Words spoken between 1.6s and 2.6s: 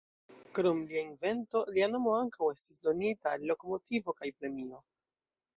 lia nomo ankaŭ